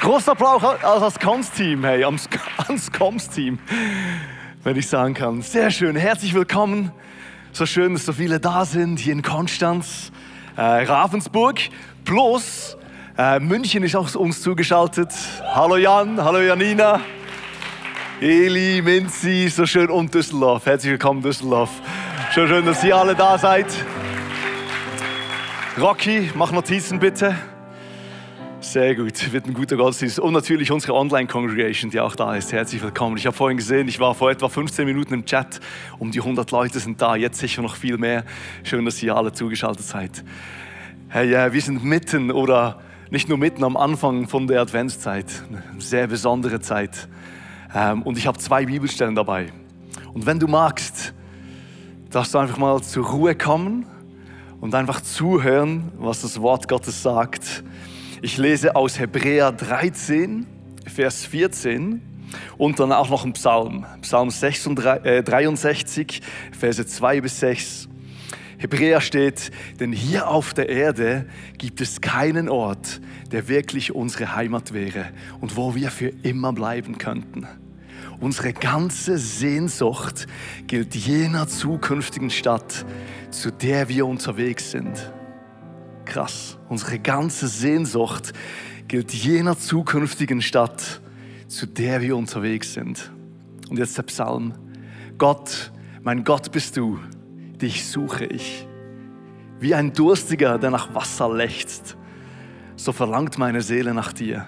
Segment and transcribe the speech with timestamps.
[0.00, 2.28] Großer Applaus also als Comms-Team, hey, ans,
[2.68, 3.58] ans Comms-Team,
[4.62, 5.40] wenn ich sagen kann.
[5.42, 6.92] Sehr schön, herzlich willkommen.
[7.52, 10.12] So schön, dass so viele da sind, hier in Konstanz,
[10.56, 11.60] äh, Ravensburg,
[12.04, 12.76] plus
[13.16, 15.12] äh, München ist auch uns zugeschaltet.
[15.54, 17.00] Hallo Jan, hallo Janina,
[18.20, 20.66] Eli, Minzi, so schön und Düsseldorf.
[20.66, 21.70] Herzlich willkommen Düsseldorf.
[22.32, 23.66] Schön, schön, dass ihr alle da seid.
[25.80, 27.34] Rocky, mach Notizen bitte.
[28.72, 30.18] Sehr gut, wird ein guter Gottesdienst.
[30.18, 32.52] Und natürlich unsere Online-Congregation, die auch da ist.
[32.52, 33.16] Herzlich willkommen.
[33.16, 35.60] Ich habe vorhin gesehen, ich war vor etwa 15 Minuten im Chat.
[36.00, 38.24] Um die 100 Leute sind da, jetzt sicher noch viel mehr.
[38.64, 40.24] Schön, dass ihr alle zugeschaltet seid.
[41.08, 45.26] Hey, äh, wir sind mitten oder nicht nur mitten am Anfang von der Adventszeit.
[45.48, 47.08] Eine sehr besondere Zeit.
[47.72, 49.52] Ähm, und ich habe zwei Bibelstellen dabei.
[50.12, 51.14] Und wenn du magst,
[52.10, 53.86] darfst du einfach mal zur Ruhe kommen
[54.60, 57.62] und einfach zuhören, was das Wort Gottes sagt.
[58.26, 60.46] Ich lese aus Hebräer 13,
[60.84, 62.02] Vers 14
[62.58, 67.88] und dann auch noch ein Psalm, Psalm 63, Verse 2 bis 6.
[68.58, 73.00] Hebräer steht, denn hier auf der Erde gibt es keinen Ort,
[73.30, 77.46] der wirklich unsere Heimat wäre und wo wir für immer bleiben könnten.
[78.18, 80.26] Unsere ganze Sehnsucht
[80.66, 82.86] gilt jener zukünftigen Stadt,
[83.30, 85.12] zu der wir unterwegs sind.
[86.06, 88.32] Krass, unsere ganze Sehnsucht
[88.88, 91.00] gilt jener zukünftigen Stadt,
[91.48, 93.10] zu der wir unterwegs sind.
[93.68, 94.54] Und jetzt der Psalm.
[95.18, 95.72] Gott,
[96.02, 96.98] mein Gott bist du,
[97.60, 98.66] dich suche ich.
[99.58, 101.96] Wie ein Durstiger, der nach Wasser lechzt,
[102.76, 104.46] so verlangt meine Seele nach dir.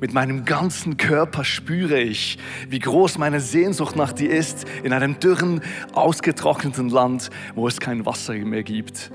[0.00, 5.18] Mit meinem ganzen Körper spüre ich, wie groß meine Sehnsucht nach dir ist in einem
[5.20, 5.62] dürren,
[5.92, 9.10] ausgetrockneten Land, wo es kein Wasser mehr gibt.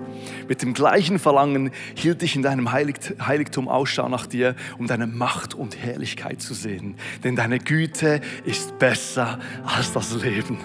[0.47, 5.53] Mit dem gleichen Verlangen hielt ich in deinem Heiligtum Ausschau nach dir, um deine Macht
[5.53, 6.95] und Herrlichkeit zu sehen.
[7.23, 10.57] Denn deine Güte ist besser als das Leben.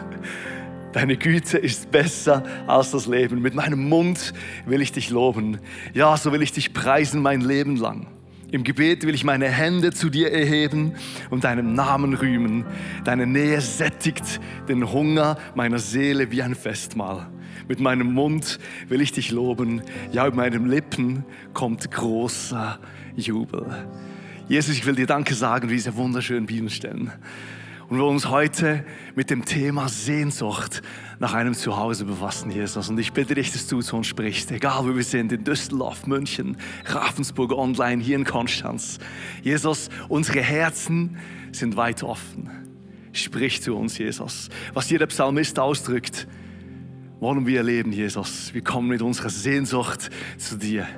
[0.92, 3.42] Deine Güte ist besser als das Leben.
[3.42, 4.32] Mit meinem Mund
[4.64, 5.58] will ich dich loben.
[5.92, 8.06] Ja, so will ich dich preisen mein Leben lang.
[8.52, 10.92] Im Gebet will ich meine Hände zu dir erheben
[11.30, 12.64] und deinem Namen rühmen.
[13.04, 17.26] Deine Nähe sättigt den Hunger meiner Seele wie ein Festmahl.
[17.68, 19.82] Mit meinem Mund will ich dich loben.
[20.12, 21.24] Ja, mit meinen Lippen
[21.54, 22.78] kommt großer
[23.16, 23.66] Jubel.
[24.48, 27.10] Jesus, ich will dir Danke sagen für diese wunderschönen Bibelstellen.
[27.88, 30.82] Und wir uns heute mit dem Thema Sehnsucht
[31.20, 32.88] nach einem Zuhause befassen, Jesus.
[32.88, 36.04] Und ich bitte dich, dass du zu uns sprichst, egal wo wir sind, in Düsseldorf,
[36.06, 38.98] München, Ravensburg online, hier in Konstanz.
[39.42, 41.18] Jesus, unsere Herzen
[41.52, 42.50] sind weit offen.
[43.12, 44.48] Sprich zu uns, Jesus.
[44.74, 46.26] Was hier der Psalmist ausdrückt,
[47.20, 48.52] wollen wir erleben, Jesus.
[48.52, 50.88] Wir kommen mit unserer Sehnsucht zu dir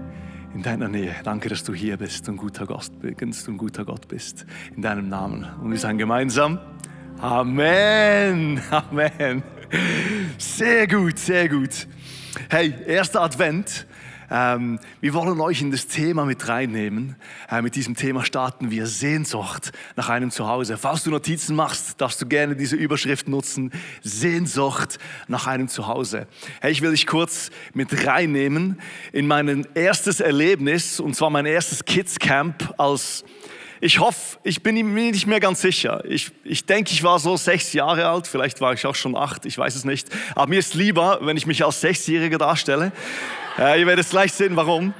[0.54, 1.14] in deiner Nähe.
[1.24, 4.46] Danke, dass du hier bist und guter Gast bist und guter Gott bist.
[4.74, 5.46] In deinem Namen.
[5.62, 6.58] Und wir sagen gemeinsam
[7.20, 8.60] Amen.
[8.70, 9.42] Amen.
[10.38, 11.88] Sehr gut, sehr gut.
[12.48, 13.87] Hey, erster Advent.
[14.30, 17.16] Ähm, wir wollen euch in das Thema mit reinnehmen.
[17.50, 20.76] Äh, mit diesem Thema starten wir Sehnsucht nach einem Zuhause.
[20.76, 23.72] Falls du Notizen machst, darfst du gerne diese Überschrift nutzen.
[24.02, 26.26] Sehnsucht nach einem Zuhause.
[26.60, 28.80] Hey, ich will dich kurz mit reinnehmen
[29.12, 33.24] in mein erstes Erlebnis, und zwar mein erstes Kids Camp als
[33.80, 36.02] ich hoffe, ich bin mir nicht mehr ganz sicher.
[36.04, 39.46] Ich, ich denke, ich war so sechs Jahre alt, vielleicht war ich auch schon acht,
[39.46, 40.08] ich weiß es nicht.
[40.34, 42.90] Aber mir ist lieber, wenn ich mich als Sechsjähriger darstelle.
[43.58, 44.94] Äh, ihr werdet es gleich sehen, warum.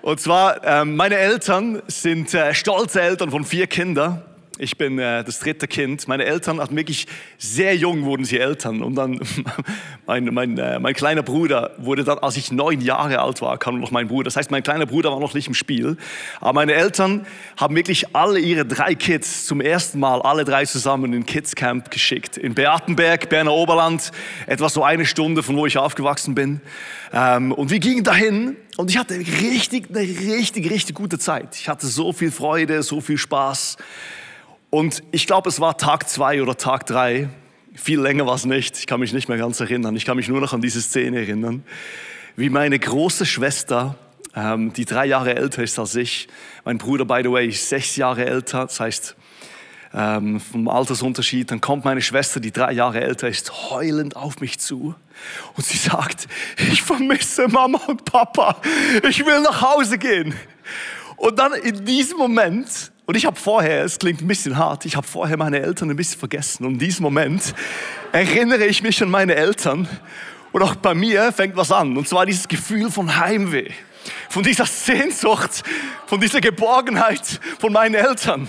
[0.00, 4.22] Und zwar, äh, meine Eltern sind äh, stolze Eltern von vier Kindern.
[4.58, 6.06] Ich bin äh, das dritte Kind.
[6.08, 7.06] Meine Eltern hatten wirklich
[7.38, 8.82] sehr jung wurden sie Eltern.
[8.82, 9.18] Und dann
[10.06, 13.80] mein, mein, äh, mein kleiner Bruder wurde dann, als ich neun Jahre alt war, kam
[13.80, 14.24] noch mein Bruder.
[14.24, 15.96] Das heißt, mein kleiner Bruder war noch nicht im Spiel.
[16.40, 17.26] Aber meine Eltern
[17.56, 21.90] haben wirklich alle ihre drei Kids zum ersten Mal, alle drei zusammen in Kids Camp
[21.90, 22.36] geschickt.
[22.36, 24.12] In Beatenberg, Berner Oberland,
[24.46, 26.60] etwa so eine Stunde von wo ich aufgewachsen bin.
[27.14, 31.56] Ähm, und wir gingen dahin und ich hatte richtig, eine richtig, richtig gute Zeit.
[31.56, 33.78] Ich hatte so viel Freude, so viel Spaß.
[34.74, 37.28] Und ich glaube, es war Tag zwei oder Tag drei.
[37.74, 38.78] Viel länger war es nicht.
[38.78, 39.94] Ich kann mich nicht mehr ganz erinnern.
[39.96, 41.62] Ich kann mich nur noch an diese Szene erinnern,
[42.36, 43.96] wie meine große Schwester,
[44.34, 46.26] ähm, die drei Jahre älter ist als ich,
[46.64, 48.62] mein Bruder, by the way, ist sechs Jahre älter.
[48.62, 49.14] Das heißt,
[49.92, 51.50] ähm, vom Altersunterschied.
[51.50, 54.94] Dann kommt meine Schwester, die drei Jahre älter ist, heulend auf mich zu.
[55.54, 58.56] Und sie sagt, ich vermisse Mama und Papa.
[59.06, 60.34] Ich will nach Hause gehen.
[61.16, 64.96] Und dann in diesem Moment, und ich habe vorher, es klingt ein bisschen hart, ich
[64.96, 66.64] habe vorher meine Eltern ein bisschen vergessen.
[66.64, 67.54] Und in diesem Moment
[68.12, 69.88] erinnere ich mich an meine Eltern.
[70.52, 71.96] Und auch bei mir fängt was an.
[71.96, 73.70] Und zwar dieses Gefühl von Heimweh.
[74.28, 75.62] Von dieser Sehnsucht,
[76.06, 78.48] von dieser Geborgenheit von meinen Eltern.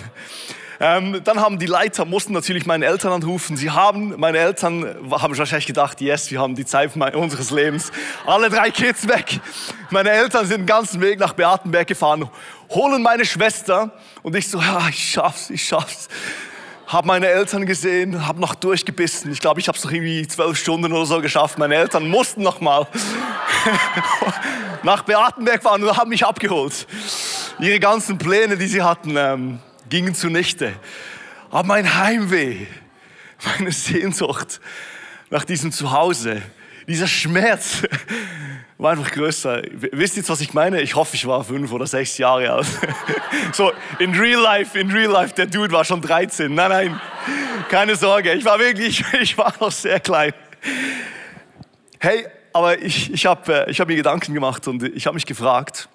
[0.80, 3.56] Ähm, dann haben die Leiter, mussten natürlich meine Eltern anrufen.
[3.58, 7.92] Sie haben, meine Eltern haben wahrscheinlich gedacht, yes, wir haben die Zeit unseres Lebens.
[8.26, 9.40] Alle drei Kids weg.
[9.92, 12.30] Meine Eltern sind den ganzen Weg nach Beatenberg gefahren,
[12.70, 13.92] holen meine Schwester
[14.24, 16.08] und ich so, ja, ich schaff's, ich schaff's.
[16.88, 19.32] Hab meine Eltern gesehen, hab noch durchgebissen.
[19.32, 21.58] Ich glaube, ich habe es noch irgendwie zwölf Stunden oder so geschafft.
[21.58, 22.88] Meine Eltern mussten noch mal
[24.84, 26.88] nach Beatenberg fahren und haben mich abgeholt.
[27.60, 29.60] Ihre ganzen Pläne, die sie hatten, ähm,
[29.90, 30.74] gingen zunichte.
[31.50, 32.68] Aber mein Heimweh,
[33.58, 34.60] meine Sehnsucht
[35.30, 36.42] nach diesem Zuhause,
[36.88, 37.84] dieser Schmerz
[38.78, 39.62] war einfach größer.
[39.72, 40.82] Wisst ihr jetzt, was ich meine?
[40.82, 42.68] Ich hoffe, ich war fünf oder sechs Jahre alt.
[43.52, 46.54] So, in real life, in real life, der Dude war schon 13.
[46.54, 47.02] Nein, nein,
[47.70, 48.34] keine Sorge.
[48.34, 50.34] Ich war wirklich, ich war noch sehr klein.
[52.00, 55.26] Hey, aber ich, ich habe äh, ich hab mir Gedanken gemacht und ich habe mich
[55.26, 55.88] gefragt,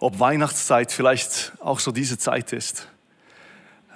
[0.00, 2.88] ob Weihnachtszeit vielleicht auch so diese Zeit ist,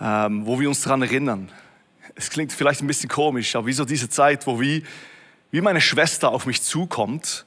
[0.01, 1.51] ähm, wo wir uns daran erinnern.
[2.15, 4.85] Es klingt vielleicht ein bisschen komisch, aber wie so diese Zeit, wo wie,
[5.51, 7.47] wie meine Schwester auf mich zukommt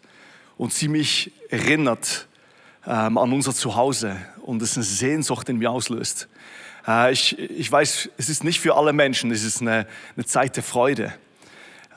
[0.57, 2.27] und sie mich erinnert
[2.85, 6.27] ähm, an unser Zuhause und es eine Sehnsucht in mir auslöst.
[6.87, 10.55] Äh, ich, ich weiß, es ist nicht für alle Menschen, es ist eine, eine Zeit
[10.55, 11.13] der Freude.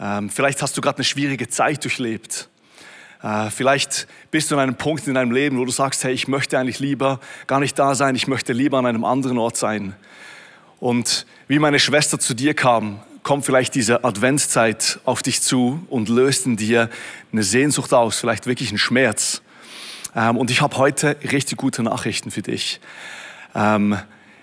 [0.01, 2.49] Ähm, vielleicht hast du gerade eine schwierige Zeit durchlebt
[3.23, 6.27] äh, vielleicht bist du an einem Punkt in deinem Leben, wo du sagst, hey, ich
[6.27, 9.95] möchte eigentlich lieber gar nicht da sein, ich möchte lieber an einem anderen Ort sein.
[10.81, 16.09] Und wie meine Schwester zu dir kam, kommt vielleicht diese Adventszeit auf dich zu und
[16.09, 16.91] löst in dir
[17.33, 19.43] eine Sehnsucht aus, vielleicht wirklich einen Schmerz.
[20.15, 22.81] Ähm, und ich habe heute richtig gute Nachrichten für dich.
[23.55, 23.97] Ähm,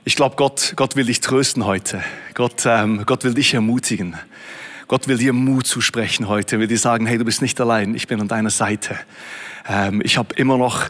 [0.05, 2.03] ich glaube, Gott, Gott will dich trösten heute.
[2.33, 4.17] Gott, ähm, Gott will dich ermutigen.
[4.87, 8.07] Gott will dir Mut zusprechen heute, will dir sagen, hey, du bist nicht allein, ich
[8.07, 8.97] bin an deiner Seite.
[9.67, 10.89] Ähm, ich habe immer noch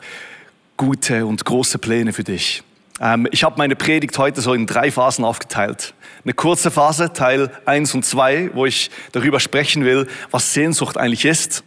[0.77, 2.63] gute und große Pläne für dich.
[2.99, 5.93] Ähm, ich habe meine Predigt heute so in drei Phasen aufgeteilt.
[6.25, 11.23] Eine kurze Phase, Teil 1 und 2, wo ich darüber sprechen will, was Sehnsucht eigentlich
[11.23, 11.63] ist.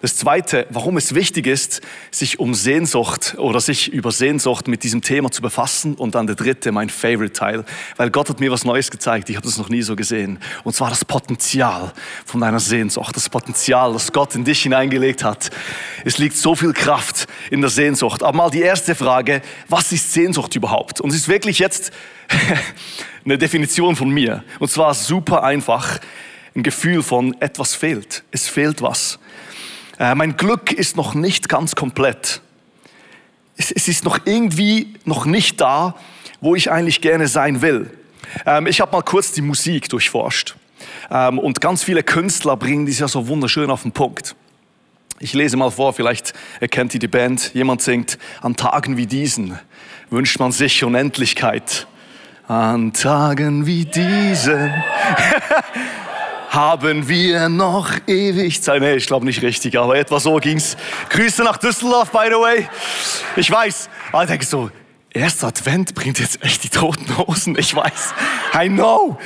[0.00, 1.80] Das zweite, warum es wichtig ist,
[2.12, 5.96] sich um Sehnsucht oder sich über Sehnsucht mit diesem Thema zu befassen.
[5.96, 7.64] Und dann der dritte, mein Favorite Teil,
[7.96, 9.28] weil Gott hat mir was Neues gezeigt.
[9.28, 10.38] Ich habe das noch nie so gesehen.
[10.62, 11.92] Und zwar das Potenzial
[12.24, 15.50] von deiner Sehnsucht, das Potenzial, das Gott in dich hineingelegt hat.
[16.04, 18.22] Es liegt so viel Kraft in der Sehnsucht.
[18.22, 20.75] Aber mal die erste Frage, was ist Sehnsucht überhaupt?
[21.00, 21.92] Und es ist wirklich jetzt
[23.24, 24.44] eine Definition von mir.
[24.58, 26.00] Und zwar super einfach.
[26.54, 28.22] Ein Gefühl von etwas fehlt.
[28.30, 29.18] Es fehlt was.
[29.98, 32.40] Äh, mein Glück ist noch nicht ganz komplett.
[33.56, 35.96] Es, es, ist noch irgendwie noch nicht da,
[36.40, 37.90] wo ich eigentlich gerne sein will.
[38.44, 40.56] Ähm, ich habe mal kurz die Musik durchforscht.
[41.10, 44.34] Ähm, und ganz viele Künstler bringen dies ja so wunderschön auf den Punkt.
[45.18, 47.54] Ich lese mal vor, vielleicht erkennt ihr die Band.
[47.54, 49.58] Jemand singt, an Tagen wie diesen
[50.10, 51.86] wünscht man sich Unendlichkeit.
[52.48, 54.72] An Tagen wie diesen
[56.50, 58.80] haben wir noch ewig Zeit.
[58.80, 60.76] Nee, ich glaube nicht richtig, aber etwa so ging's.
[61.10, 62.68] Grüße nach Düsseldorf, by the way.
[63.34, 64.70] Ich weiß, aber ich denke so,
[65.10, 67.58] erster Advent bringt jetzt echt die toten Hosen.
[67.58, 68.14] Ich weiß,
[68.54, 69.18] I know.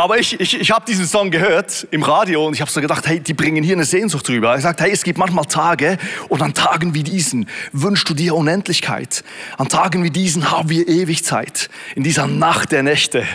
[0.00, 3.06] Aber ich, ich, ich habe diesen Song gehört im Radio und ich habe so gedacht,
[3.06, 4.54] hey, die bringen hier eine Sehnsucht drüber.
[4.54, 5.98] Er sagt, hey, es gibt manchmal Tage
[6.30, 9.22] und an Tagen wie diesen wünschst du dir Unendlichkeit.
[9.58, 11.68] An Tagen wie diesen haben wir ewig Zeit.
[11.96, 13.26] In dieser Nacht der Nächte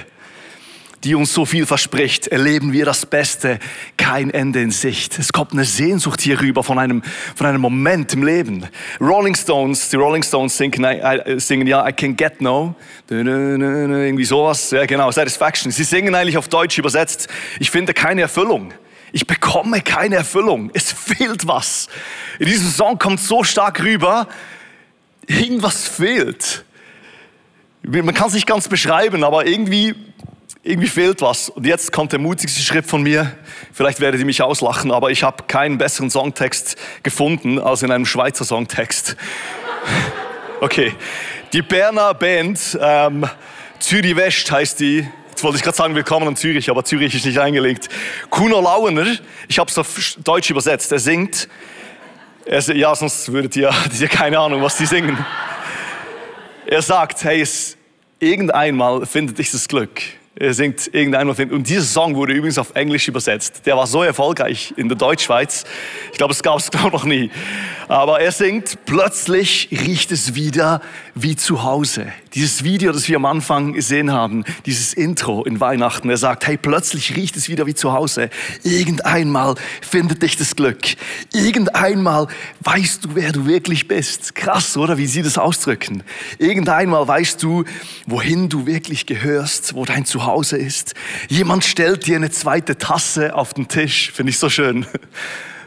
[1.06, 3.60] die uns so viel verspricht, erleben wir das Beste,
[3.96, 5.20] kein Ende in Sicht.
[5.20, 7.04] Es kommt eine Sehnsucht hier rüber von einem,
[7.36, 8.66] von einem Moment im Leben.
[9.00, 12.74] Rolling Stones, die Rolling Stones singen, äh, singen ja, I can get no,
[13.08, 15.72] irgendwie sowas, ja genau, Satisfaction.
[15.72, 17.28] Sie singen eigentlich auf Deutsch übersetzt,
[17.60, 18.74] ich finde keine Erfüllung.
[19.12, 20.72] Ich bekomme keine Erfüllung.
[20.74, 21.88] Es fehlt was.
[22.40, 24.28] In diesem Song kommt so stark rüber,
[25.28, 26.66] irgendwas fehlt.
[27.84, 29.94] Man kann es nicht ganz beschreiben, aber irgendwie
[30.66, 31.50] irgendwie fehlt was.
[31.50, 33.32] Und jetzt kommt der mutigste Schritt von mir.
[33.72, 38.06] Vielleicht werdet ihr mich auslachen, aber ich habe keinen besseren Songtext gefunden als in einem
[38.06, 39.16] Schweizer Songtext.
[40.62, 40.94] Okay,
[41.52, 43.26] die Berner Band, ähm,
[43.78, 45.06] Zürich West heißt die.
[45.30, 47.90] Jetzt wollte ich gerade sagen, willkommen in Zürich, aber Zürich ist nicht eingelegt.
[48.30, 49.06] Kuno Lauener,
[49.50, 51.50] ich habe es auf Deutsch übersetzt, er singt.
[52.46, 53.70] Er, ja, sonst würdet ihr,
[54.00, 55.24] ihr keine Ahnung, was die singen.
[56.66, 57.76] Er sagt, hey, es,
[58.20, 60.02] irgendeinmal findet dich das Glück.
[60.38, 61.34] Er singt irgendeinmal.
[61.50, 63.62] Und dieser Song wurde übrigens auf Englisch übersetzt.
[63.66, 65.64] Der war so erfolgreich in der Deutschschweiz.
[66.12, 67.32] Ich glaube, es gab es noch nie.
[67.88, 70.82] Aber er singt, plötzlich riecht es wieder
[71.14, 72.08] wie zu Hause.
[72.34, 76.58] Dieses Video, das wir am Anfang gesehen haben, dieses Intro in Weihnachten, er sagt, hey,
[76.58, 78.30] plötzlich riecht es wieder wie zu Hause.
[78.64, 80.82] Irgendeinmal findet dich das Glück.
[81.32, 82.28] Irgendeinmal
[82.60, 84.36] weißt du, wer du wirklich bist.
[84.36, 84.98] Krass, oder?
[84.98, 86.04] Wie sie das ausdrücken.
[86.40, 87.64] Irgendeinmal weißt du,
[88.06, 90.25] wohin du wirklich gehörst, wo dein Zuhause
[90.58, 90.94] ist.
[91.28, 94.12] Jemand stellt dir eine zweite Tasse auf den Tisch.
[94.12, 94.86] Finde ich so schön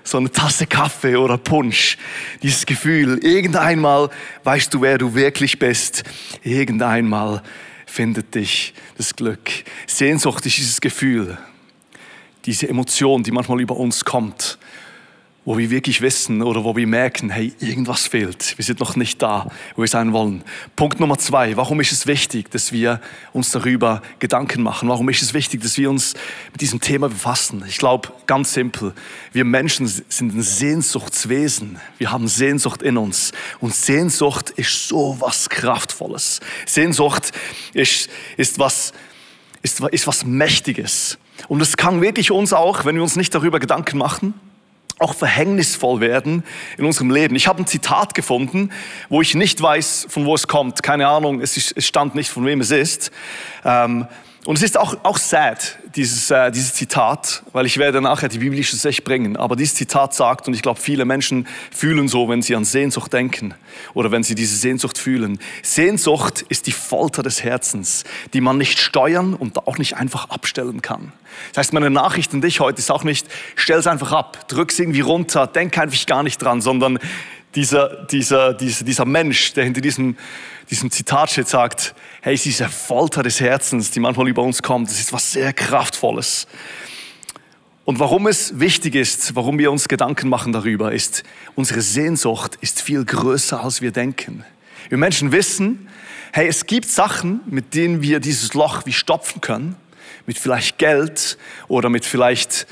[0.08, 1.98] so eine Tasse Kaffee oder Punsch.
[2.42, 4.08] Dieses Gefühl, irgendeinmal
[4.44, 6.02] weißt du, wer du wirklich bist.
[6.42, 7.42] Irgendeinmal
[7.84, 9.50] findet dich das Glück.
[9.86, 11.36] Sehnsucht ist dieses Gefühl,
[12.46, 14.58] diese Emotion, die manchmal über uns kommt
[15.48, 18.58] wo wir wirklich wissen oder wo wir merken, hey, irgendwas fehlt.
[18.58, 20.44] Wir sind noch nicht da, wo wir sein wollen.
[20.76, 21.56] Punkt Nummer zwei.
[21.56, 23.00] Warum ist es wichtig, dass wir
[23.32, 24.90] uns darüber Gedanken machen?
[24.90, 26.12] Warum ist es wichtig, dass wir uns
[26.52, 27.64] mit diesem Thema befassen?
[27.66, 28.92] Ich glaube, ganz simpel.
[29.32, 31.78] Wir Menschen sind ein Sehnsuchtswesen.
[31.96, 33.32] Wir haben Sehnsucht in uns.
[33.58, 36.40] Und Sehnsucht ist so was Kraftvolles.
[36.66, 37.32] Sehnsucht
[37.72, 38.92] ist, ist was,
[39.62, 41.16] ist, ist was Mächtiges.
[41.46, 44.34] Und es kann wirklich uns auch, wenn wir uns nicht darüber Gedanken machen,
[44.98, 46.44] auch verhängnisvoll werden
[46.76, 47.36] in unserem Leben.
[47.36, 48.70] Ich habe ein Zitat gefunden,
[49.08, 50.82] wo ich nicht weiß, von wo es kommt.
[50.82, 53.10] Keine Ahnung, es, ist, es stand nicht, von wem es ist.
[53.64, 54.06] Ähm,
[54.48, 58.38] und es ist auch, auch sad, dieses, äh, dieses Zitat, weil ich werde nachher die
[58.38, 59.36] biblische Sicht bringen.
[59.36, 63.12] Aber dieses Zitat sagt, und ich glaube, viele Menschen fühlen so, wenn sie an Sehnsucht
[63.12, 63.52] denken
[63.92, 65.38] oder wenn sie diese Sehnsucht fühlen.
[65.62, 70.80] Sehnsucht ist die Folter des Herzens, die man nicht steuern und auch nicht einfach abstellen
[70.80, 71.12] kann.
[71.50, 74.70] Das heißt, meine Nachricht an dich heute ist auch nicht, stell es einfach ab, drück
[74.70, 76.98] es irgendwie runter, denk einfach gar nicht dran, sondern
[77.54, 80.16] dieser, dieser, dieser, dieser Mensch, der hinter diesem,
[80.70, 84.62] diesem Zitat steht, sagt, hey, es ist diese Folter des Herzens, die manchmal über uns
[84.62, 86.46] kommt, das ist was sehr Kraftvolles.
[87.84, 91.22] Und warum es wichtig ist, warum wir uns Gedanken machen darüber, ist,
[91.54, 94.44] unsere Sehnsucht ist viel größer, als wir denken.
[94.90, 95.88] Wir Menschen wissen,
[96.32, 99.74] hey, es gibt Sachen, mit denen wir dieses Loch wie stopfen können,
[100.26, 102.66] mit vielleicht Geld oder mit vielleicht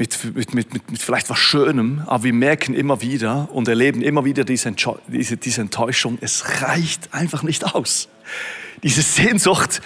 [0.00, 4.24] mit, mit, mit, mit, vielleicht was Schönem, aber wir merken immer wieder und erleben immer
[4.24, 4.74] wieder diese,
[5.08, 8.08] diese, diese Enttäuschung, es reicht einfach nicht aus.
[8.82, 9.82] Diese Sehnsucht,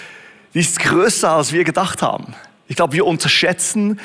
[0.54, 2.36] die ist größer, als wir gedacht haben.
[2.68, 3.98] Ich glaube, wir unterschätzen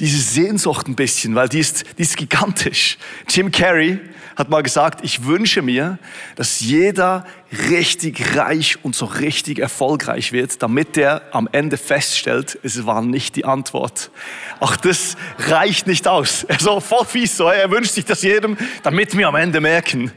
[0.00, 2.98] diese Sehnsucht ein bisschen, weil die ist, die ist gigantisch.
[3.28, 4.00] Jim Carrey
[4.36, 5.98] hat mal gesagt, ich wünsche mir,
[6.34, 7.24] dass jeder
[7.68, 13.36] richtig reich und so richtig erfolgreich wird, damit der am Ende feststellt, es war nicht
[13.36, 14.10] die Antwort.
[14.58, 16.44] Auch das reicht nicht aus.
[16.44, 20.10] Er so voll fies so, er wünscht sich das jedem, damit wir am Ende merken,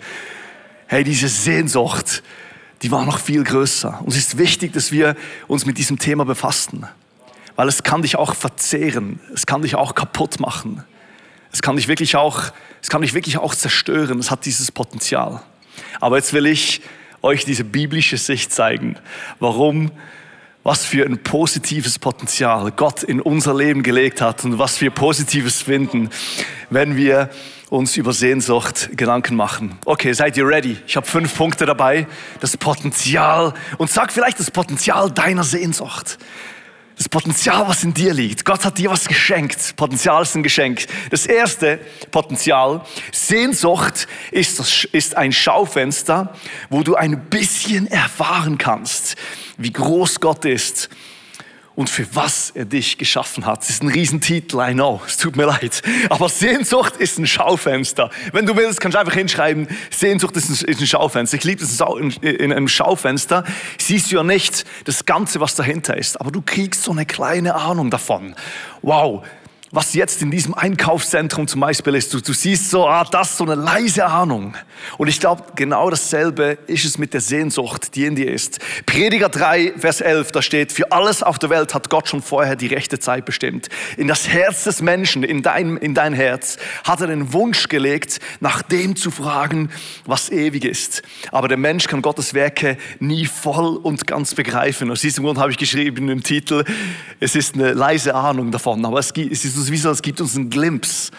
[0.87, 2.23] hey, diese Sehnsucht,
[2.81, 3.99] die war noch viel größer.
[4.01, 5.15] Und es ist wichtig, dass wir
[5.47, 6.87] uns mit diesem Thema befassen,
[7.57, 10.85] weil es kann dich auch verzehren, es kann dich auch kaputt machen.
[11.51, 12.43] Es kann dich wirklich auch,
[12.81, 14.19] es kann dich wirklich auch zerstören.
[14.19, 15.41] Es hat dieses Potenzial.
[15.99, 16.81] Aber jetzt will ich
[17.21, 18.97] euch diese biblische Sicht zeigen,
[19.39, 19.91] warum,
[20.61, 25.63] was für ein positives Potenzial Gott in unser Leben gelegt hat und was wir Positives
[25.63, 26.09] finden,
[26.69, 27.29] wenn wir
[27.69, 29.79] uns über Sehnsucht Gedanken machen.
[29.83, 30.77] Okay, seid ihr ready?
[30.85, 32.05] Ich habe fünf Punkte dabei.
[32.39, 36.19] Das Potenzial und sag vielleicht das Potenzial deiner Sehnsucht
[36.97, 38.43] das Potenzial, was in dir liegt.
[38.43, 39.75] Gott hat dir was geschenkt.
[39.75, 40.87] Potenzial ist ein Geschenk.
[41.11, 46.33] Das erste Potenzial, Sehnsucht ist, das, ist ein Schaufenster,
[46.69, 49.15] wo du ein bisschen erfahren kannst,
[49.57, 50.89] wie groß Gott ist
[51.77, 53.61] und für was er dich geschaffen hat.
[53.61, 55.83] Das ist ein Riesentitel, I know, es tut mir leid.
[56.09, 58.09] Aber Sehnsucht ist ein Schaufenster.
[58.33, 61.37] Wenn du willst, kannst du einfach hinschreiben, Sehnsucht ist ein, ist ein Schaufenster.
[61.37, 61.63] Ich liebe
[61.99, 63.43] in, in einem Schaufenster.
[63.77, 67.53] Siehst du ja nicht das Ganze, was dahinter ist, aber du kriegst so eine kleine
[67.53, 68.33] Ahnung davon.
[68.81, 69.23] Wow,
[69.71, 72.13] was jetzt in diesem Einkaufszentrum zum Beispiel ist.
[72.13, 74.55] Du, du siehst so, ah, das so eine leise Ahnung.
[74.97, 78.59] Und ich glaube, genau dasselbe ist es mit der Sehnsucht, die in dir ist.
[78.85, 82.55] Prediger 3, Vers 11, da steht, für alles auf der Welt hat Gott schon vorher
[82.55, 83.67] die rechte Zeit bestimmt.
[83.97, 88.19] In das Herz des Menschen, in dein, in dein Herz, hat er den Wunsch gelegt,
[88.39, 89.69] nach dem zu fragen,
[90.05, 91.01] was ewig ist.
[91.31, 94.89] Aber der Mensch kann Gottes Werke nie voll und ganz begreifen.
[94.91, 96.63] Aus diesem Grund habe ich geschrieben im Titel,
[97.19, 100.35] es ist eine leise Ahnung davon, aber es ist uns wie so, es gibt uns
[100.35, 101.11] einen Glimpse,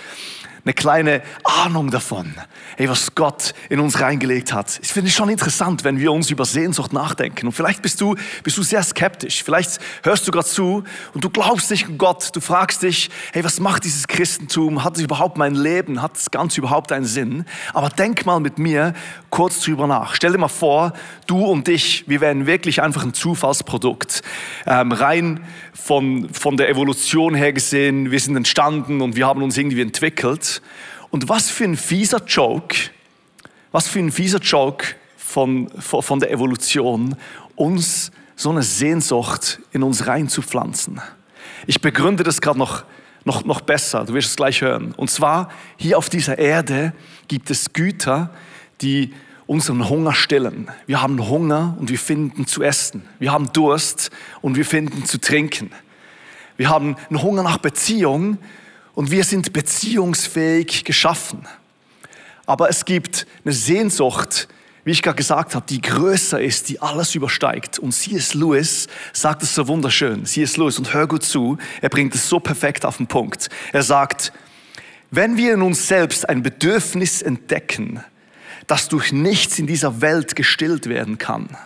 [0.68, 2.34] eine kleine Ahnung davon,
[2.76, 4.78] hey, was Gott in uns reingelegt hat.
[4.82, 7.46] Ich finde es schon interessant, wenn wir uns über Sehnsucht nachdenken.
[7.46, 9.42] Und vielleicht bist du, bist du sehr skeptisch.
[9.42, 10.84] Vielleicht hörst du gerade zu
[11.14, 12.36] und du glaubst nicht an Gott.
[12.36, 14.84] Du fragst dich, hey, was macht dieses Christentum?
[14.84, 16.02] Hat es überhaupt mein Leben?
[16.02, 17.46] Hat das Ganze überhaupt einen Sinn?
[17.72, 18.92] Aber denk mal mit mir
[19.30, 20.14] kurz drüber nach.
[20.14, 20.92] Stell dir mal vor,
[21.26, 24.20] du und ich, wir wären wirklich einfach ein Zufallsprodukt.
[24.66, 25.40] Ähm, rein
[25.72, 30.57] von, von der Evolution her gesehen, wir sind entstanden und wir haben uns irgendwie entwickelt.
[31.10, 32.76] Und was für ein fieser Joke,
[33.72, 34.84] was für ein fieser Joke
[35.16, 37.16] von, von, von der Evolution,
[37.56, 41.00] uns so eine Sehnsucht in uns reinzupflanzen.
[41.66, 42.84] Ich begründe das gerade noch,
[43.24, 44.92] noch, noch besser, du wirst es gleich hören.
[44.96, 46.92] Und zwar, hier auf dieser Erde
[47.26, 48.30] gibt es Güter,
[48.80, 49.12] die
[49.46, 50.70] unseren Hunger stillen.
[50.86, 53.02] Wir haben Hunger und wir finden zu essen.
[53.18, 54.10] Wir haben Durst
[54.40, 55.70] und wir finden zu trinken.
[56.56, 58.38] Wir haben einen Hunger nach Beziehung
[58.98, 61.46] und wir sind beziehungsfähig geschaffen.
[62.46, 64.48] Aber es gibt eine Sehnsucht,
[64.82, 67.78] wie ich gerade gesagt habe, die größer ist, die alles übersteigt.
[67.78, 68.34] Und C.S.
[68.34, 70.26] Lewis sagt es so wunderschön.
[70.26, 70.56] C.S.
[70.56, 73.50] Lewis, und hör gut zu, er bringt es so perfekt auf den Punkt.
[73.72, 74.32] Er sagt,
[75.12, 78.02] wenn wir in uns selbst ein Bedürfnis entdecken,
[78.66, 81.56] das durch nichts in dieser Welt gestillt werden kann,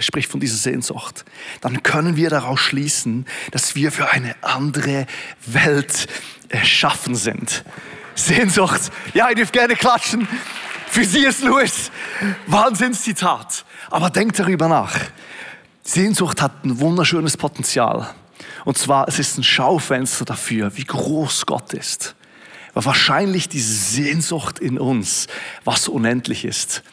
[0.00, 1.26] er spricht von dieser Sehnsucht,
[1.60, 5.06] dann können wir daraus schließen, dass wir für eine andere
[5.44, 6.06] Welt
[6.48, 7.64] erschaffen sind.
[8.14, 8.80] Sehnsucht,
[9.12, 10.26] ja, ihr dürft gerne klatschen.
[10.88, 11.90] Für Sie ist Lewis.
[12.46, 13.66] Wahnsinnszitat.
[13.90, 14.94] Aber denkt darüber nach.
[15.82, 18.08] Sehnsucht hat ein wunderschönes Potenzial.
[18.64, 22.14] Und zwar, es ist ein Schaufenster dafür, wie groß Gott ist
[22.72, 25.26] war wahrscheinlich diese Sehnsucht in uns,
[25.64, 26.84] was unendlich ist.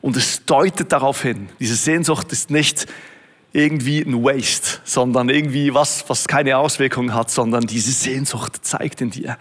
[0.00, 2.86] Und es deutet darauf hin, diese Sehnsucht ist nicht
[3.52, 9.10] irgendwie ein Waste, sondern irgendwie was, was keine Auswirkungen hat, sondern diese Sehnsucht zeigt in
[9.10, 9.38] dir,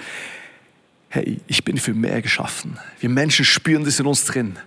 [1.10, 2.80] hey, ich bin für mehr geschaffen.
[3.00, 4.58] Wir Menschen spüren das in uns drin.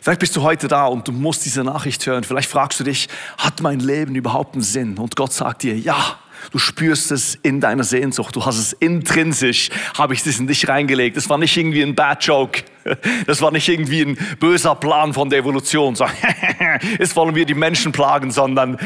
[0.00, 2.24] Vielleicht bist du heute da und du musst diese Nachricht hören.
[2.24, 4.96] Vielleicht fragst du dich, hat mein Leben überhaupt einen Sinn?
[4.96, 6.18] Und Gott sagt dir, ja,
[6.52, 8.34] Du spürst es in deiner Sehnsucht.
[8.34, 11.16] Du hast es intrinsisch, habe ich das in dich reingelegt.
[11.16, 12.62] Das war nicht irgendwie ein Bad Joke.
[13.26, 15.94] Das war nicht irgendwie ein böser Plan von der Evolution.
[15.94, 16.06] So,
[16.98, 18.78] jetzt wollen wir die Menschen plagen, sondern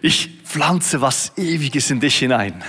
[0.00, 2.64] ich pflanze was Ewiges in dich hinein,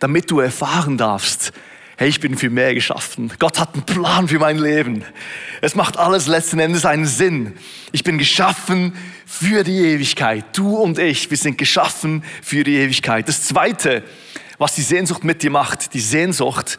[0.00, 1.52] damit du erfahren darfst,
[1.98, 3.32] hey, ich bin für mehr geschaffen.
[3.40, 5.04] Gott hat einen Plan für mein Leben.
[5.60, 7.54] Es macht alles letzten Endes einen Sinn.
[7.90, 8.92] Ich bin geschaffen
[9.26, 10.44] für die Ewigkeit.
[10.56, 13.26] Du und ich, wir sind geschaffen für die Ewigkeit.
[13.26, 14.04] Das Zweite,
[14.58, 16.78] was die Sehnsucht mit dir macht, die Sehnsucht,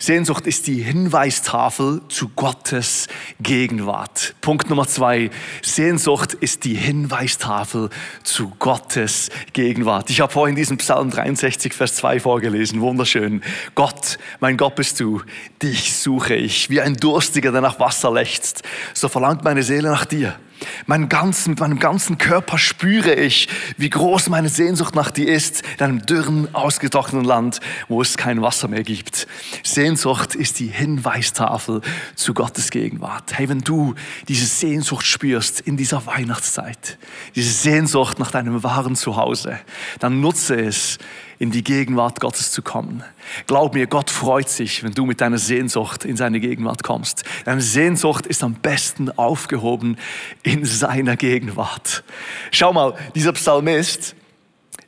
[0.00, 3.08] Sehnsucht ist die Hinweistafel zu Gottes
[3.40, 4.36] Gegenwart.
[4.40, 5.28] Punkt Nummer zwei.
[5.60, 7.90] Sehnsucht ist die Hinweistafel
[8.22, 10.08] zu Gottes Gegenwart.
[10.10, 12.80] Ich habe vorhin diesen Psalm 63, Vers 2 vorgelesen.
[12.80, 13.42] Wunderschön.
[13.74, 15.22] Gott, mein Gott bist du.
[15.60, 16.70] Dich suche ich.
[16.70, 18.62] Wie ein Durstiger, der nach Wasser lechzt.
[18.94, 20.38] So verlangt meine Seele nach dir.
[20.86, 25.62] Mein ganzen, mit meinem ganzen Körper spüre ich, wie groß meine Sehnsucht nach dir ist,
[25.78, 29.26] in einem dürren, ausgetrockneten Land, wo es kein Wasser mehr gibt.
[29.62, 31.80] Sehnsucht ist die Hinweistafel
[32.14, 33.38] zu Gottes Gegenwart.
[33.38, 33.94] Hey, wenn du
[34.28, 36.98] diese Sehnsucht spürst in dieser Weihnachtszeit,
[37.34, 39.58] diese Sehnsucht nach deinem wahren Zuhause,
[39.98, 40.98] dann nutze es,
[41.38, 43.04] in die Gegenwart Gottes zu kommen.
[43.46, 47.24] Glaub mir, Gott freut sich, wenn du mit deiner Sehnsucht in seine Gegenwart kommst.
[47.44, 49.96] Deine Sehnsucht ist am besten aufgehoben
[50.42, 52.02] in seiner Gegenwart.
[52.50, 54.16] Schau mal, dieser Psalmist,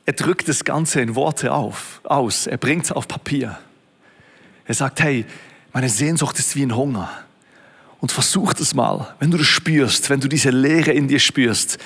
[0.05, 2.47] er drückt das Ganze in Worte auf, aus.
[2.47, 3.57] Er bringt es auf Papier.
[4.65, 5.25] Er sagt, hey,
[5.73, 7.09] meine Sehnsucht ist wie ein Hunger.
[7.99, 11.77] Und versuch es mal, wenn du das spürst, wenn du diese Leere in dir spürst,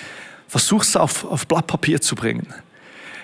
[0.47, 2.47] versuch es auf, auf Blatt Papier zu bringen.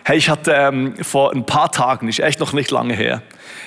[0.04, 3.22] Hey, ich hatte ähm, vor ein paar Tagen, ist echt noch nicht lange her,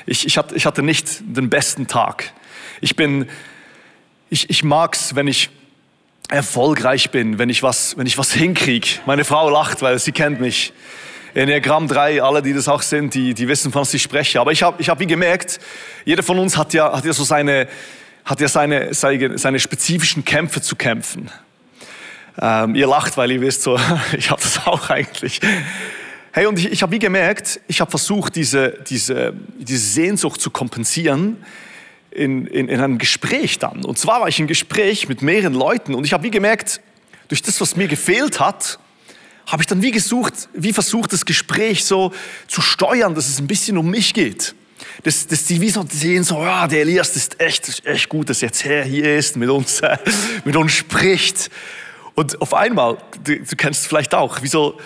[0.07, 2.33] ich, ich, hatte, ich hatte nicht den besten Tag.
[2.81, 3.29] Ich bin,
[4.31, 5.51] ich, ich mag's, wenn ich
[6.29, 8.89] erfolgreich bin, wenn ich was, wenn ich was hinkriege.
[9.07, 10.73] Meine Frau lacht, weil sie kennt mich.
[11.35, 14.41] Enneagramm 3, alle, die das auch sind, die, die wissen, von was ich spreche.
[14.41, 15.59] Aber ich habe ich hab wie gemerkt,
[16.05, 17.67] jeder von uns hat ja, hat ja so seine,
[18.25, 21.31] hat ja seine, seine, seine spezifischen Kämpfe zu kämpfen.
[22.41, 23.79] Ähm, ihr lacht, weil ihr wisst so,
[24.17, 25.41] ich habe das auch eigentlich.
[26.37, 30.51] Hey, und ich, ich habe wie gemerkt, ich habe versucht, diese, diese, diese Sehnsucht zu
[30.51, 31.37] kompensieren
[32.11, 33.85] in, in, in einem Gespräch dann.
[33.85, 36.81] Und zwar war ich im Gespräch mit mehreren Leuten und ich habe wie gemerkt,
[37.29, 38.81] durch das, was mir gefehlt hat,
[39.47, 42.13] habe ich dann wie gesucht, wie versucht, das Gespräch so
[42.49, 44.57] zu steuern, dass es ein bisschen um mich geht.
[45.05, 48.41] Dass, dass die wie so sehen, so, ja, der Elias ist echt, echt gut, dass
[48.41, 49.83] jetzt Herr hier ist, mit uns,
[50.45, 51.49] mit uns spricht.
[52.17, 54.81] Und auf einmal, du, du kennst es vielleicht auch, wie so,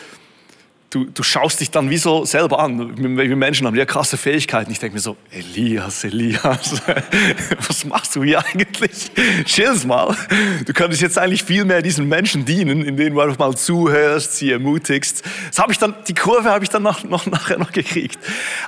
[0.90, 2.96] du, du schaust dich dann wie so selber an.
[2.96, 4.70] Wir Menschen haben ja krasse Fähigkeiten.
[4.70, 6.83] Ich denke mir so, Elias, Elias,
[7.66, 9.11] was machst du hier eigentlich?
[9.44, 10.16] Chill's mal.
[10.64, 14.51] Du könntest jetzt eigentlich viel mehr diesen Menschen dienen, indem du einfach mal zuhörst, sie
[14.51, 15.22] ermutigst.
[15.48, 18.18] Das habe ich dann, die Kurve habe ich dann noch, noch, nachher noch gekriegt.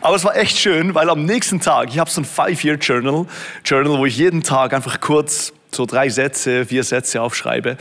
[0.01, 3.27] Aber es war echt schön, weil am nächsten Tag, ich habe so ein Five-Year-Journal,
[3.65, 7.77] Journal, wo ich jeden Tag einfach kurz so drei Sätze, vier Sätze aufschreibe.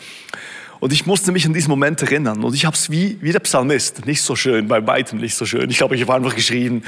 [0.80, 2.44] Und ich musste mich an diesen Moment erinnern.
[2.44, 5.46] Und ich habe es wie, wie der Psalmist, nicht so schön, bei weitem nicht so
[5.46, 5.70] schön.
[5.70, 6.84] Ich glaube, ich habe einfach geschrien,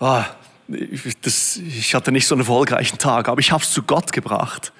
[0.00, 0.24] ah,
[1.22, 4.72] das, ich hatte nicht so einen erfolgreichen Tag, aber ich habe es zu Gott gebracht.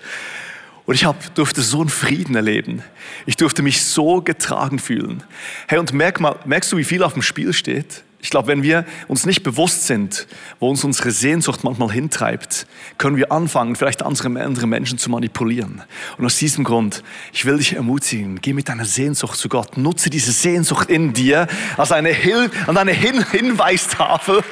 [0.87, 2.83] Und ich hab, durfte so einen Frieden erleben.
[3.27, 5.23] Ich durfte mich so getragen fühlen.
[5.67, 8.05] Hey, und merk mal, merkst du, wie viel auf dem Spiel steht?
[8.25, 10.27] Ich glaube, wenn wir uns nicht bewusst sind,
[10.59, 15.83] wo uns unsere Sehnsucht manchmal hintreibt, können wir anfangen, vielleicht andere, andere Menschen zu manipulieren.
[16.17, 20.09] Und aus diesem Grund, ich will dich ermutigen, geh mit deiner Sehnsucht zu Gott, nutze
[20.09, 24.43] diese Sehnsucht in dir als eine Hil an eine Hin Hinweistafel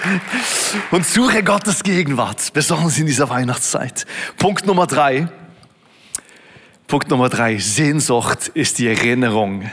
[0.91, 4.05] und suche Gottes Gegenwart, besonders in dieser Weihnachtszeit.
[4.37, 5.29] Punkt Nummer drei.
[6.89, 7.57] Punkt Nummer drei.
[7.57, 9.71] Sehnsucht ist die Erinnerung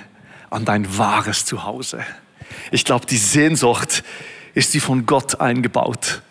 [0.50, 2.06] an dein wahres Zuhause.
[2.72, 4.04] Ich glaube, die Sehnsucht
[4.54, 6.22] ist die von Gott eingebaut,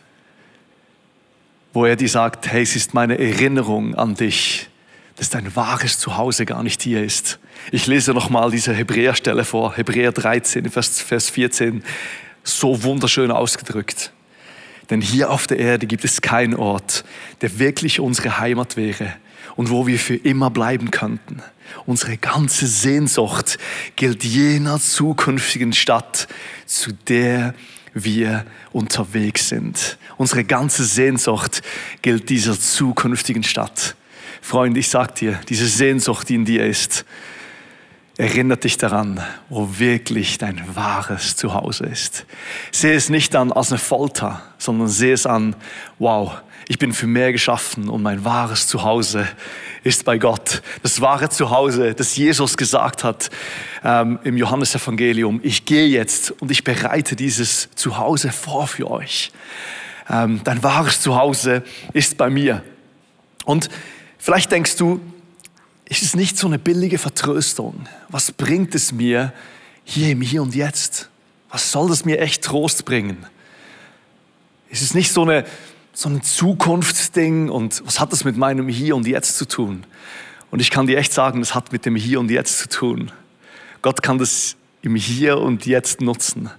[1.72, 4.68] wo er dir sagt, hey, es ist meine Erinnerung an dich,
[5.16, 7.38] dass dein wahres Zuhause gar nicht hier ist.
[7.72, 11.82] Ich lese nochmal diese Hebräerstelle vor, Hebräer 13, Vers, Vers 14,
[12.42, 14.12] so wunderschön ausgedrückt.
[14.90, 17.04] Denn hier auf der Erde gibt es keinen Ort,
[17.40, 19.14] der wirklich unsere Heimat wäre
[19.56, 21.42] und wo wir für immer bleiben könnten.
[21.84, 23.58] Unsere ganze Sehnsucht
[23.96, 26.28] gilt jener zukünftigen Stadt,
[26.64, 27.54] zu der
[27.92, 29.98] wir unterwegs sind.
[30.16, 31.62] Unsere ganze Sehnsucht
[32.02, 33.96] gilt dieser zukünftigen Stadt.
[34.40, 37.04] Freund, ich sag dir, diese Sehnsucht, die in dir ist,
[38.18, 42.26] erinnert dich daran, wo wirklich dein wahres Zuhause ist.
[42.72, 45.54] Sehe es nicht an als eine Folter, sondern sehe es an,
[46.00, 46.32] wow,
[46.66, 49.26] ich bin für mehr geschaffen und mein wahres Zuhause
[49.84, 50.62] ist bei Gott.
[50.82, 53.30] Das wahre Zuhause, das Jesus gesagt hat
[53.84, 55.38] ähm, im Johannesevangelium.
[55.44, 59.30] Ich gehe jetzt und ich bereite dieses Zuhause vor für euch.
[60.10, 62.64] Ähm, dein wahres Zuhause ist bei mir.
[63.44, 63.70] Und
[64.18, 65.00] vielleicht denkst du,
[65.88, 67.86] ist es nicht so eine billige Vertröstung?
[68.08, 69.32] Was bringt es mir
[69.84, 71.08] hier im Hier und Jetzt?
[71.50, 73.26] Was soll das mir echt Trost bringen?
[74.68, 75.44] Ist es nicht so eine
[75.94, 79.84] so ein Zukunftsding und was hat das mit meinem Hier und Jetzt zu tun?
[80.52, 83.10] Und ich kann dir echt sagen, das hat mit dem Hier und Jetzt zu tun.
[83.82, 86.50] Gott kann das im Hier und Jetzt nutzen.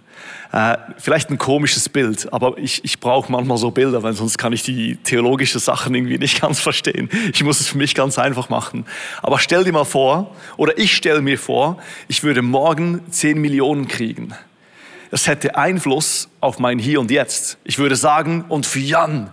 [0.52, 4.52] Äh, vielleicht ein komisches Bild, aber ich, ich brauche manchmal so Bilder, weil sonst kann
[4.54, 7.10] ich die theologischen Sachen irgendwie nicht ganz verstehen.
[7.34, 8.86] Ich muss es für mich ganz einfach machen.
[9.22, 11.78] Aber stell dir mal vor, oder ich stelle mir vor,
[12.08, 14.34] ich würde morgen 10 Millionen kriegen
[15.12, 17.58] das hätte Einfluss auf mein Hier und Jetzt.
[17.64, 19.30] Ich würde sagen, und für Jan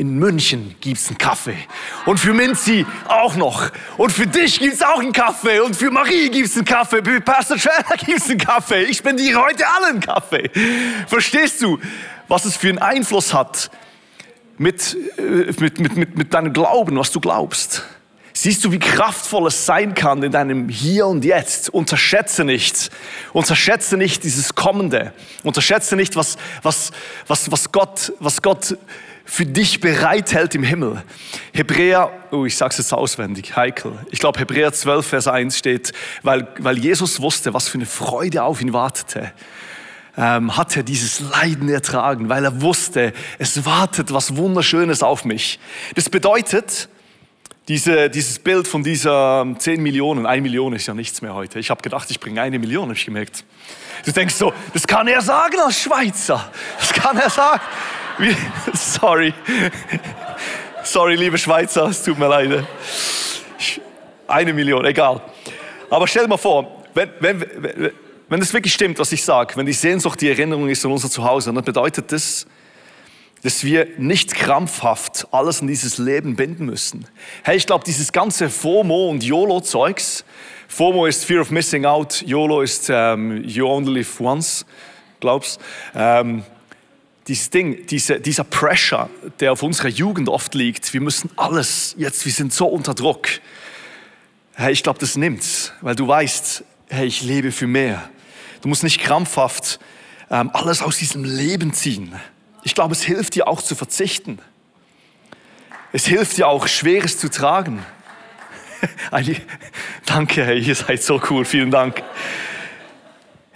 [0.00, 1.58] in München gibt's einen Kaffee.
[2.06, 3.70] Und für Minzi auch noch.
[3.98, 5.60] Und für dich gibt's auch einen Kaffee.
[5.60, 7.04] Und für Marie gibt's einen Kaffee.
[7.04, 8.84] Für Pastor Trailer gibt's einen Kaffee.
[8.84, 10.50] Ich spendiere heute alle einen Kaffee.
[11.06, 11.78] Verstehst du,
[12.28, 13.70] was es für einen Einfluss hat
[14.56, 17.84] mit, äh, mit, mit, mit, mit deinem Glauben, was du glaubst?
[18.32, 21.68] Siehst du, wie kraftvoll es sein kann in deinem Hier und Jetzt?
[21.68, 22.88] Unterschätze nicht.
[23.34, 25.12] Unterschätze nicht dieses Kommende.
[25.42, 26.90] Unterschätze nicht, was, was,
[27.26, 28.78] was, was, Gott, was Gott
[29.30, 31.04] für dich bereithält im Himmel.
[31.52, 33.92] Hebräer, oh, ich sag's jetzt auswendig, heikel.
[34.10, 35.92] Ich glaube, Hebräer 12, Vers 1 steht,
[36.24, 39.32] weil, weil Jesus wusste, was für eine Freude auf ihn wartete
[40.16, 45.60] ähm, hat er dieses Leiden ertragen, weil er wusste, es wartet was Wunderschönes auf mich.
[45.94, 46.88] Das bedeutet,
[47.68, 51.60] diese, dieses Bild von dieser 10 ähm, Millionen, 1 Million ist ja nichts mehr heute.
[51.60, 53.44] Ich habe gedacht, ich bringe eine Million, habe ich gemerkt.
[54.04, 56.50] Du denkst so, das kann er sagen als Schweizer.
[56.80, 57.60] Das kann er sagen.
[58.74, 59.34] Sorry.
[60.82, 62.64] Sorry, liebe Schweizer, es tut mir leid.
[64.26, 65.20] Eine Million, egal.
[65.90, 67.92] Aber stell dir mal vor, wenn, wenn, wenn,
[68.28, 71.10] wenn das wirklich stimmt, was ich sage, wenn die Sehnsucht die Erinnerung ist an unser
[71.10, 72.46] Zuhause, dann bedeutet das,
[73.42, 77.06] dass wir nicht krampfhaft alles in dieses Leben binden müssen.
[77.42, 80.24] Hey, ich glaube, dieses ganze FOMO und YOLO-Zeugs,
[80.68, 84.66] FOMO ist Fear of Missing Out, YOLO ist ähm, You Only Live Once,
[85.20, 85.60] glaubst
[85.94, 86.44] ähm,
[87.30, 92.26] dieses Ding, diese, dieser Pressure, der auf unserer Jugend oft liegt, wir müssen alles, jetzt,
[92.26, 93.28] wir sind so unter Druck.
[94.54, 98.10] Hey, ich glaube, das nimmt's, weil du weißt, hey, ich lebe für mehr.
[98.62, 99.78] Du musst nicht krampfhaft
[100.28, 102.16] ähm, alles aus diesem Leben ziehen.
[102.64, 104.40] Ich glaube, es hilft dir auch zu verzichten.
[105.92, 107.86] Es hilft dir auch, Schweres zu tragen.
[110.04, 112.02] Danke, hey, ihr seid so cool, vielen Dank.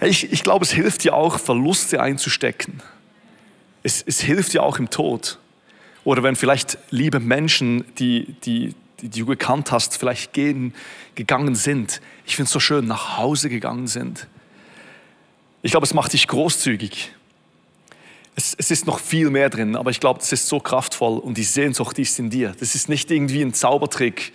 [0.00, 2.80] Ich, ich glaube, es hilft dir auch, Verluste einzustecken.
[3.84, 5.38] Es, es hilft dir auch im Tod.
[6.02, 10.74] Oder wenn vielleicht liebe Menschen, die, die, die, die du gekannt hast, vielleicht gehen,
[11.14, 12.00] gegangen sind.
[12.26, 14.26] Ich finde es so schön, nach Hause gegangen sind.
[15.62, 17.12] Ich glaube, es macht dich großzügig.
[18.36, 21.38] Es, es, ist noch viel mehr drin, aber ich glaube, das ist so kraftvoll und
[21.38, 22.54] die Sehnsucht die ist in dir.
[22.58, 24.32] Das ist nicht irgendwie ein Zaubertrick,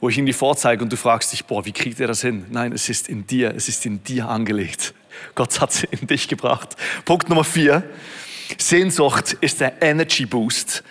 [0.00, 2.46] wo ich irgendwie vorzeige und du fragst dich, boah, wie kriegt er das hin?
[2.50, 4.94] Nein, es ist in dir, es ist in dir angelegt.
[5.34, 6.76] Gott hat es in dich gebracht.
[7.04, 7.82] Punkt Nummer vier.
[8.58, 10.82] Sehnsucht ist der Energy Boost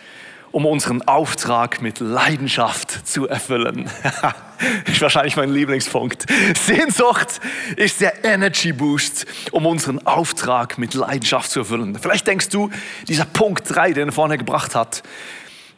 [0.52, 3.90] um unseren Auftrag mit Leidenschaft zu erfüllen.
[4.86, 6.26] ist wahrscheinlich mein Lieblingspunkt.
[6.66, 7.40] Sehnsucht
[7.76, 11.98] ist der Energy Boost, um unseren Auftrag mit Leidenschaft zu erfüllen.
[12.02, 12.70] Vielleicht denkst du,
[13.08, 15.04] dieser Punkt 3, den er vorne gebracht hat,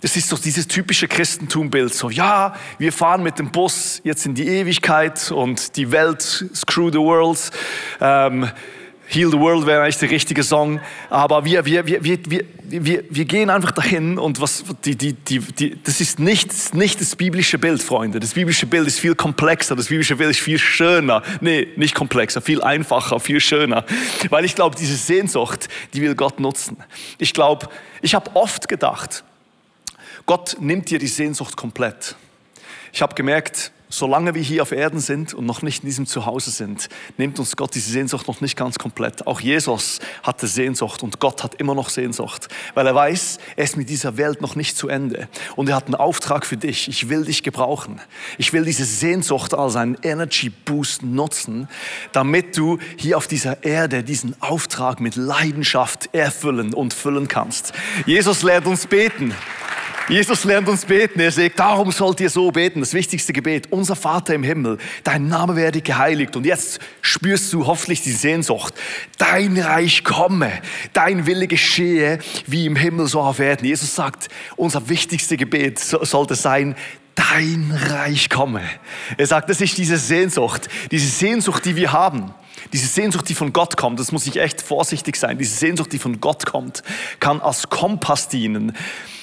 [0.02, 1.94] das ist doch dieses typische Christentumbild.
[1.94, 6.22] So, ja, wir fahren mit dem Bus jetzt in die Ewigkeit und die Welt,
[6.56, 7.52] screw the world.
[8.00, 8.50] Ähm,
[9.14, 10.80] Heal the World wäre eigentlich der richtige Song.
[11.10, 15.14] Aber wir, wir, wir, wir, wir, wir, wir gehen einfach dahin und was, die, die,
[15.14, 18.22] die, die, das ist nicht, nicht das biblische Bild, Freunde.
[18.22, 21.24] Das biblische Bild ist viel komplexer, das biblische Bild ist viel schöner.
[21.42, 23.84] Nee, nicht komplexer, viel einfacher, viel schöner.
[24.30, 26.78] Weil ich glaube, diese Sehnsucht, die will Gott nutzen.
[27.18, 27.68] Ich glaube,
[28.02, 29.26] ich habe oft gedacht,
[30.26, 32.16] Gott nimmt dir die Sehnsucht komplett.
[32.94, 36.50] Ich habe gemerkt, solange wir hier auf Erden sind und noch nicht in diesem Zuhause
[36.50, 39.28] sind, nimmt uns Gott diese Sehnsucht noch nicht ganz komplett.
[39.28, 43.78] Auch Jesus hatte Sehnsucht und Gott hat immer noch Sehnsucht, weil er weiß, er ist
[43.78, 45.28] mit dieser Welt noch nicht zu Ende.
[45.56, 46.88] Und er hat einen Auftrag für dich.
[46.88, 48.00] Ich will dich gebrauchen.
[48.38, 51.68] Ich will diese Sehnsucht als einen Energy Boost nutzen,
[52.14, 57.74] damit du hier auf dieser Erde diesen Auftrag mit Leidenschaft erfüllen und füllen kannst.
[58.06, 59.34] Jesus lehrt uns beten.
[60.10, 61.20] Jesus lernt uns beten.
[61.20, 62.80] Er sagt, darum sollt ihr so beten.
[62.80, 63.68] Das wichtigste Gebet.
[63.72, 66.36] Unser Vater im Himmel, dein Name werde geheiligt.
[66.36, 68.74] Und jetzt spürst du hoffentlich die Sehnsucht.
[69.18, 70.52] Dein Reich komme,
[70.94, 73.66] dein Wille geschehe, wie im Himmel so auf Erden.
[73.66, 76.76] Jesus sagt, unser wichtigste Gebet sollte sein,
[77.16, 78.62] dein Reich komme.
[79.18, 82.34] Er sagt, das ist diese Sehnsucht, diese Sehnsucht, die wir haben.
[82.74, 85.38] Diese Sehnsucht, die von Gott kommt, das muss ich echt vorsichtig sein.
[85.38, 86.84] Diese Sehnsucht, die von Gott kommt,
[87.20, 88.74] kann als Kompass dienen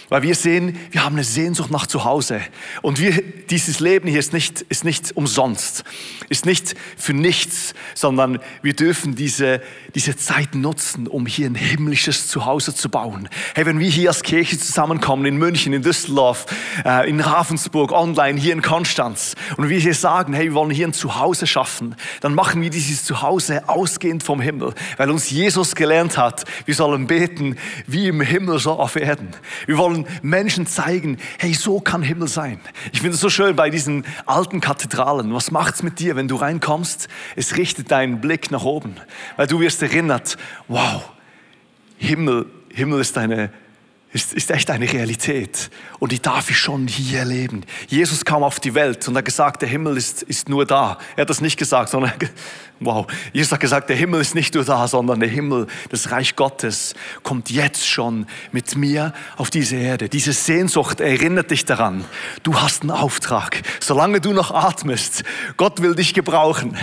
[0.09, 2.41] weil wir sehen, wir haben eine Sehnsucht nach Zuhause.
[2.83, 5.85] Und wir, dieses Leben hier ist nicht, ist nicht umsonst,
[6.29, 9.61] ist nicht für nichts, sondern wir dürfen diese,
[9.95, 13.29] diese Zeit nutzen, um hier ein himmlisches Zuhause zu bauen.
[13.55, 16.47] Hey, wenn wir hier als Kirche zusammenkommen, in München, in Düsseldorf,
[16.85, 20.87] äh, in Ravensburg, online, hier in Konstanz, und wir hier sagen, hey, wir wollen hier
[20.87, 26.17] ein Zuhause schaffen, dann machen wir dieses Zuhause ausgehend vom Himmel, weil uns Jesus gelernt
[26.17, 29.29] hat, wir sollen beten wie im Himmel so auf Erden.
[29.67, 32.61] Wir wollen wollen Menschen zeigen, hey, so kann Himmel sein.
[32.93, 35.33] Ich finde es so schön bei diesen alten Kathedralen.
[35.33, 37.09] Was macht es mit dir, wenn du reinkommst?
[37.37, 38.97] Es richtet deinen Blick nach oben,
[39.37, 40.37] weil du wirst erinnert,
[40.69, 41.11] wow,
[41.99, 43.51] Himmel, Himmel ist eine
[44.19, 45.71] ist, ist echt eine Realität.
[46.01, 47.63] Und die darf ich schon hier erleben.
[47.87, 50.99] Jesus kam auf die Welt und hat gesagt, der Himmel ist, ist nur da.
[51.15, 52.13] Er hat das nicht gesagt, sondern,
[52.81, 56.35] wow, Jesus hat gesagt, der Himmel ist nicht nur da, sondern der Himmel, das Reich
[56.35, 60.09] Gottes, kommt jetzt schon mit mir auf diese Erde.
[60.09, 62.05] Diese Sehnsucht erinnert dich daran.
[62.43, 63.63] Du hast einen Auftrag.
[63.79, 65.23] Solange du noch atmest,
[65.57, 66.77] Gott will dich gebrauchen.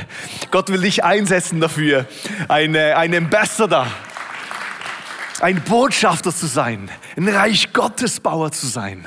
[0.51, 2.05] Gott will dich einsetzen dafür.
[2.47, 3.87] Eine, ein Ambassador
[5.41, 9.05] ein Botschafter zu sein, ein Reich Gottesbauer zu sein,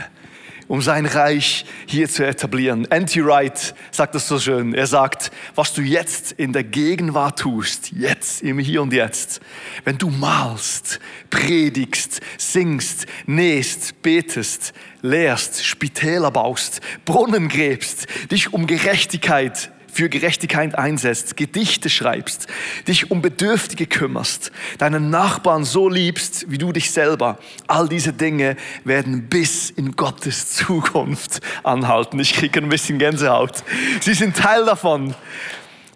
[0.67, 2.87] um sein Reich hier zu etablieren.
[2.91, 4.75] Anti Wright sagt das so schön.
[4.75, 9.41] Er sagt, was du jetzt in der Gegenwart tust, jetzt im Hier und Jetzt,
[9.85, 19.71] wenn du malst, predigst, singst, nähst, betest, lehrst, Spitäler baust, Brunnen gräbst, dich um Gerechtigkeit
[19.91, 22.47] für Gerechtigkeit einsetzt, Gedichte schreibst,
[22.87, 27.39] dich um Bedürftige kümmerst, deinen Nachbarn so liebst wie du dich selber.
[27.67, 32.21] All diese Dinge werden bis in Gottes Zukunft anhalten.
[32.21, 33.65] Ich kriege ein bisschen Gänsehaut.
[34.01, 35.15] Sie sind Teil davon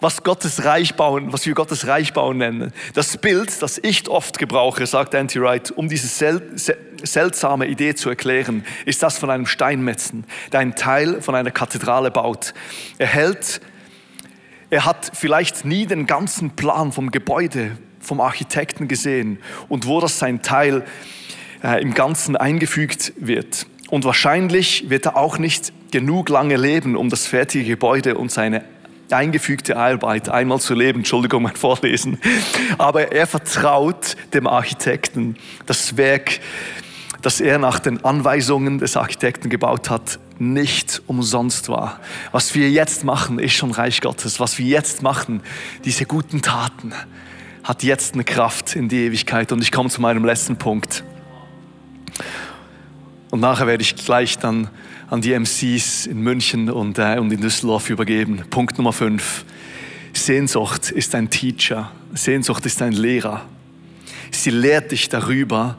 [0.02, 2.72] was Gottes Reich bauen, was wir Gottes Reich bauen nennen.
[2.94, 7.96] Das Bild, das ich oft gebrauche, sagt Anti Wright, um diese sel sel seltsame Idee
[7.96, 12.54] zu erklären, ist das von einem Steinmetzen, der einen Teil von einer Kathedrale baut.
[12.98, 13.60] Er hält
[14.72, 20.18] er hat vielleicht nie den ganzen Plan vom Gebäude, vom Architekten gesehen und wo das
[20.18, 20.86] sein Teil
[21.62, 23.66] äh, im Ganzen eingefügt wird.
[23.90, 28.64] Und wahrscheinlich wird er auch nicht genug lange leben, um das fertige Gebäude und seine
[29.10, 31.00] eingefügte Arbeit einmal zu leben.
[31.00, 32.18] Entschuldigung, mein Vorlesen.
[32.78, 36.40] Aber er vertraut dem Architekten das Werk
[37.22, 42.00] dass er nach den Anweisungen des Architekten gebaut hat, nicht umsonst war.
[42.32, 44.40] Was wir jetzt machen, ist schon Reich Gottes.
[44.40, 45.40] Was wir jetzt machen,
[45.84, 46.92] diese guten Taten,
[47.62, 49.52] hat jetzt eine Kraft in die Ewigkeit.
[49.52, 51.04] Und ich komme zu meinem letzten Punkt.
[53.30, 54.68] Und nachher werde ich gleich dann
[55.08, 58.42] an die MCs in München und, äh, und in Düsseldorf übergeben.
[58.50, 59.44] Punkt Nummer 5.
[60.12, 61.92] Sehnsucht ist ein Teacher.
[62.14, 63.42] Sehnsucht ist ein Lehrer.
[64.30, 65.78] Sie lehrt dich darüber,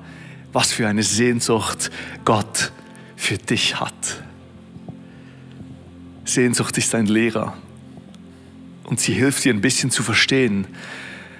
[0.54, 1.92] was für eine Sehnsucht
[2.24, 2.72] Gott
[3.16, 4.24] für dich hat.
[6.26, 7.58] Sehnsucht ist ein Lehrer
[8.84, 10.68] und sie hilft dir ein bisschen zu verstehen,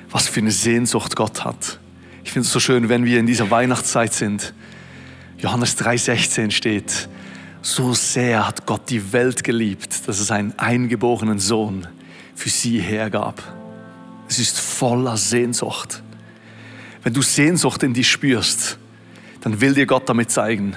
[0.10, 1.80] was für eine Sehnsucht Gott hat.
[2.24, 4.54] Ich finde es so schön, wenn wir in dieser Weihnachtszeit sind.
[5.38, 7.10] Johannes 3:16 steht,
[7.62, 11.88] so sehr hat Gott die Welt geliebt, dass es einen eingeborenen Sohn
[12.36, 13.42] für sie hergab.
[14.28, 16.02] Es ist voller Sehnsucht.
[17.04, 18.78] Wenn du Sehnsucht in dich spürst,
[19.44, 20.74] dann will dir Gott damit zeigen,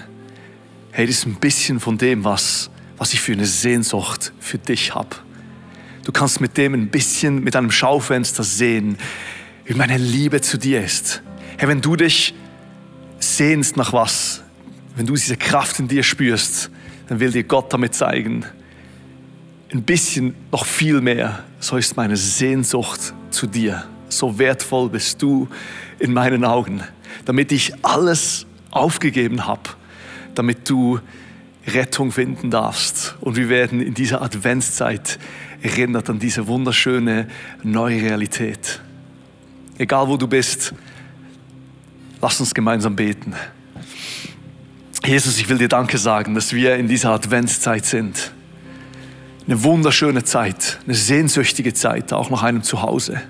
[0.91, 4.93] hey, das ist ein bisschen von dem, was, was ich für eine Sehnsucht für dich
[4.93, 5.11] habe.
[6.05, 8.99] Du kannst mit dem ein bisschen, mit einem Schaufenster sehen,
[9.65, 11.23] wie meine Liebe zu dir ist.
[11.59, 12.35] Hey, wenn du dich
[13.21, 14.43] sehnst nach was,
[14.97, 16.71] wenn du diese Kraft in dir spürst,
[17.07, 18.45] dann will dir Gott damit zeigen,
[19.73, 23.85] ein bisschen noch viel mehr, so ist meine Sehnsucht zu dir.
[24.09, 25.49] So wertvoll bist du
[26.01, 26.83] in meinen Augen,
[27.25, 29.71] damit ich alles aufgegeben habe,
[30.35, 31.01] damit du
[31.67, 33.17] Rettung finden darfst.
[33.21, 35.19] Und wir werden in dieser Adventszeit
[35.63, 37.29] erinnert an diese wunderschöne
[37.63, 38.81] neue Realität.
[39.79, 40.75] Egal wo du bist,
[42.21, 43.35] lass uns gemeinsam beten.
[45.05, 48.33] Jesus, ich will dir Danke sagen, dass wir in dieser Adventszeit sind.
[49.47, 53.23] Eine wunderschöne Zeit, eine sehnsüchtige Zeit, auch nach einem Zuhause.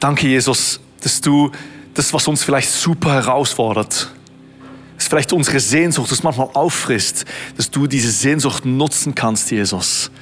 [0.00, 1.50] Danke, Jesus, dass du
[1.98, 4.08] das, was uns vielleicht super herausfordert,
[4.96, 7.24] das vielleicht unsere Sehnsucht, das manchmal auffrisst,
[7.56, 10.12] dass du diese Sehnsucht nutzen kannst, Jesus,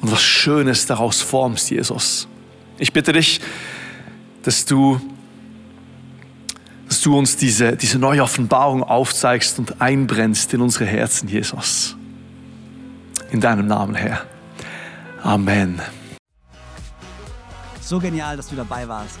[0.00, 2.26] und was Schönes daraus formst, Jesus.
[2.78, 3.40] Ich bitte dich,
[4.42, 5.00] dass du,
[6.88, 11.94] dass du uns diese, diese neue Offenbarung aufzeigst und einbrennst in unsere Herzen, Jesus.
[13.30, 14.26] In deinem Namen, Herr.
[15.22, 15.80] Amen.
[17.80, 19.20] So genial, dass du dabei warst.